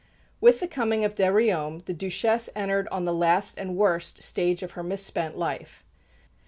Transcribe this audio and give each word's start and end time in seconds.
With 0.39 0.59
the 0.61 0.67
coming 0.67 1.05
of 1.05 1.13
de 1.13 1.31
Riom, 1.31 1.83
the 1.85 1.93
Duchesse 1.93 2.49
entered 2.55 2.87
on 2.87 3.05
the 3.05 3.13
last 3.13 3.59
and 3.59 3.77
worst 3.77 4.23
stage 4.23 4.63
of 4.63 4.71
her 4.71 4.81
mis 4.81 5.05
spent 5.05 5.37
life. 5.37 5.83